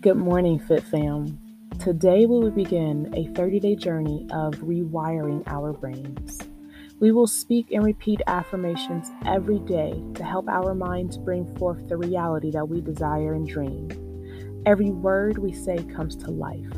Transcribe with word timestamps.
Good 0.00 0.16
morning, 0.16 0.58
Fit 0.58 0.82
Fam. 0.84 1.38
Today 1.78 2.24
we 2.24 2.38
will 2.38 2.50
begin 2.50 3.12
a 3.14 3.26
30 3.34 3.60
day 3.60 3.76
journey 3.76 4.26
of 4.32 4.54
rewiring 4.54 5.42
our 5.46 5.74
brains. 5.74 6.38
We 7.00 7.12
will 7.12 7.26
speak 7.26 7.70
and 7.70 7.84
repeat 7.84 8.22
affirmations 8.26 9.10
every 9.26 9.58
day 9.58 10.02
to 10.14 10.24
help 10.24 10.48
our 10.48 10.74
minds 10.74 11.18
bring 11.18 11.54
forth 11.58 11.86
the 11.86 11.98
reality 11.98 12.50
that 12.50 12.66
we 12.66 12.80
desire 12.80 13.34
and 13.34 13.46
dream. 13.46 14.62
Every 14.64 14.88
word 14.88 15.36
we 15.36 15.52
say 15.52 15.76
comes 15.94 16.16
to 16.16 16.30
life. 16.30 16.72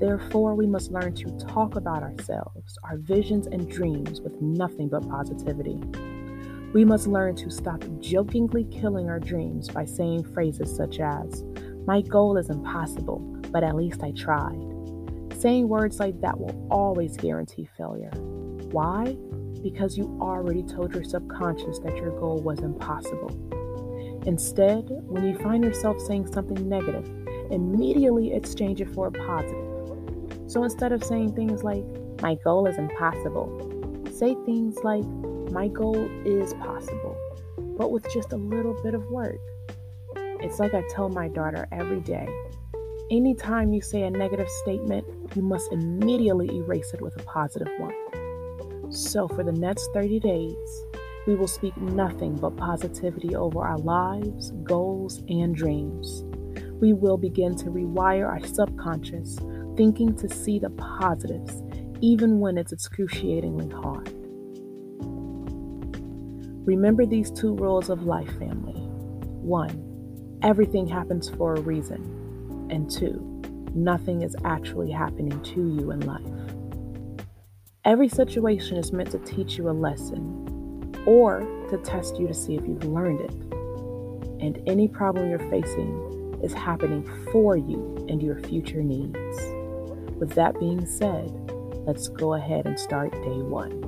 Therefore, 0.00 0.56
we 0.56 0.66
must 0.66 0.90
learn 0.90 1.14
to 1.14 1.38
talk 1.46 1.76
about 1.76 2.02
ourselves, 2.02 2.76
our 2.82 2.96
visions, 2.96 3.46
and 3.46 3.70
dreams 3.70 4.20
with 4.20 4.40
nothing 4.40 4.88
but 4.88 5.08
positivity. 5.08 5.80
We 6.72 6.84
must 6.84 7.06
learn 7.06 7.36
to 7.36 7.48
stop 7.48 7.84
jokingly 8.00 8.64
killing 8.64 9.08
our 9.08 9.20
dreams 9.20 9.68
by 9.68 9.84
saying 9.84 10.24
phrases 10.34 10.74
such 10.74 10.98
as, 10.98 11.44
my 11.86 12.00
goal 12.00 12.36
is 12.36 12.50
impossible, 12.50 13.18
but 13.52 13.62
at 13.62 13.76
least 13.76 14.02
I 14.02 14.10
tried. 14.10 14.60
Saying 15.38 15.68
words 15.68 16.00
like 16.00 16.20
that 16.20 16.38
will 16.38 16.66
always 16.68 17.16
guarantee 17.16 17.68
failure. 17.76 18.10
Why? 18.72 19.16
Because 19.62 19.96
you 19.96 20.18
already 20.20 20.64
told 20.64 20.94
your 20.94 21.04
subconscious 21.04 21.78
that 21.80 21.96
your 21.96 22.10
goal 22.18 22.38
was 22.38 22.58
impossible. 22.58 23.30
Instead, 24.26 24.88
when 25.06 25.24
you 25.24 25.38
find 25.38 25.62
yourself 25.62 26.00
saying 26.00 26.26
something 26.32 26.68
negative, 26.68 27.08
immediately 27.52 28.32
exchange 28.32 28.80
it 28.80 28.90
for 28.90 29.06
a 29.06 29.12
positive. 29.12 30.50
So 30.50 30.64
instead 30.64 30.90
of 30.90 31.04
saying 31.04 31.36
things 31.36 31.62
like, 31.62 31.84
my 32.20 32.34
goal 32.42 32.66
is 32.66 32.78
impossible, 32.78 34.02
say 34.12 34.34
things 34.44 34.76
like, 34.82 35.04
my 35.52 35.68
goal 35.68 36.10
is 36.24 36.52
possible, 36.54 37.16
but 37.78 37.92
with 37.92 38.10
just 38.12 38.32
a 38.32 38.36
little 38.36 38.74
bit 38.82 38.94
of 38.94 39.04
work. 39.06 39.38
It's 40.40 40.58
like 40.58 40.74
I 40.74 40.82
tell 40.90 41.08
my 41.08 41.28
daughter 41.28 41.66
every 41.72 42.00
day 42.00 42.28
anytime 43.10 43.72
you 43.72 43.80
say 43.80 44.02
a 44.02 44.10
negative 44.10 44.48
statement, 44.48 45.06
you 45.34 45.42
must 45.42 45.72
immediately 45.72 46.56
erase 46.56 46.92
it 46.92 47.00
with 47.00 47.18
a 47.20 47.22
positive 47.24 47.68
one. 47.78 48.92
So, 48.92 49.28
for 49.28 49.42
the 49.42 49.52
next 49.52 49.88
30 49.92 50.20
days, 50.20 50.84
we 51.26 51.34
will 51.34 51.48
speak 51.48 51.76
nothing 51.76 52.36
but 52.36 52.56
positivity 52.56 53.34
over 53.34 53.64
our 53.64 53.78
lives, 53.78 54.52
goals, 54.62 55.22
and 55.28 55.54
dreams. 55.54 56.24
We 56.80 56.92
will 56.92 57.16
begin 57.16 57.56
to 57.56 57.66
rewire 57.66 58.28
our 58.28 58.44
subconscious, 58.46 59.38
thinking 59.76 60.14
to 60.16 60.28
see 60.28 60.58
the 60.58 60.70
positives, 60.70 61.62
even 62.00 62.38
when 62.38 62.58
it's 62.58 62.72
excruciatingly 62.72 63.70
hard. 63.70 64.12
Remember 66.64 67.06
these 67.06 67.30
two 67.30 67.54
rules 67.54 67.90
of 67.90 68.02
life, 68.02 68.30
family. 68.38 68.82
One, 69.40 69.95
everything 70.46 70.86
happens 70.86 71.28
for 71.28 71.56
a 71.56 71.60
reason. 71.60 72.68
And 72.70 72.88
two, 72.88 73.42
nothing 73.74 74.22
is 74.22 74.36
actually 74.44 74.92
happening 74.92 75.42
to 75.42 75.60
you 75.60 75.90
in 75.90 76.00
life. 76.00 76.22
Every 77.84 78.08
situation 78.08 78.76
is 78.76 78.92
meant 78.92 79.10
to 79.10 79.18
teach 79.18 79.58
you 79.58 79.68
a 79.68 79.72
lesson 79.72 80.94
or 81.04 81.40
to 81.68 81.78
test 81.78 82.20
you 82.20 82.28
to 82.28 82.34
see 82.34 82.54
if 82.54 82.64
you've 82.64 82.84
learned 82.84 83.22
it. 83.22 83.32
And 84.40 84.62
any 84.68 84.86
problem 84.86 85.28
you're 85.28 85.50
facing 85.50 86.38
is 86.44 86.52
happening 86.52 87.02
for 87.32 87.56
you 87.56 88.06
and 88.08 88.22
your 88.22 88.38
future 88.38 88.84
needs. 88.84 89.16
With 90.16 90.30
that 90.34 90.60
being 90.60 90.86
said, 90.86 91.28
let's 91.86 92.06
go 92.06 92.34
ahead 92.34 92.66
and 92.66 92.78
start 92.78 93.10
day 93.10 93.42
one. 93.42 93.82